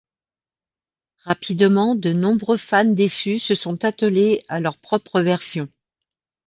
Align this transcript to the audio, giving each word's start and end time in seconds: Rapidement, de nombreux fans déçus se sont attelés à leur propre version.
Rapidement, 1.25 1.93
de 1.93 2.11
nombreux 2.11 2.57
fans 2.57 2.85
déçus 2.85 3.37
se 3.37 3.53
sont 3.53 3.85
attelés 3.85 4.43
à 4.47 4.59
leur 4.59 4.79
propre 4.79 5.21
version. 5.21 5.69